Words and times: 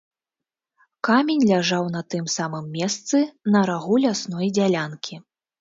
Камень 1.07 1.43
ляжаў 1.49 1.85
на 1.97 2.01
тым 2.13 2.25
самым 2.37 2.65
месцы, 2.79 3.23
на 3.57 3.63
рагу 3.73 4.03
лясной 4.07 4.53
дзялянкі. 4.61 5.25